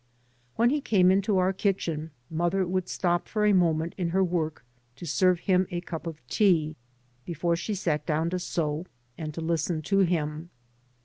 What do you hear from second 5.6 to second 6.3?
a cup of